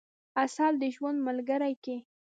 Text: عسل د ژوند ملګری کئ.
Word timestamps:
عسل 0.41 0.73
د 0.81 0.83
ژوند 0.95 1.17
ملګری 1.27 1.73
کئ. 1.83 1.97